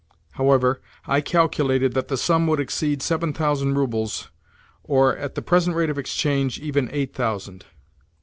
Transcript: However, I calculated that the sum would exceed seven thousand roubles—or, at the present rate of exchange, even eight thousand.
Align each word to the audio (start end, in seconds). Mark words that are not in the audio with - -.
However, 0.31 0.81
I 1.05 1.21
calculated 1.21 1.93
that 1.93 2.07
the 2.07 2.17
sum 2.17 2.47
would 2.47 2.59
exceed 2.59 3.03
seven 3.03 3.33
thousand 3.33 3.75
roubles—or, 3.75 5.15
at 5.15 5.35
the 5.35 5.43
present 5.43 5.75
rate 5.75 5.91
of 5.91 5.99
exchange, 5.99 6.57
even 6.59 6.89
eight 6.91 7.13
thousand. 7.13 7.65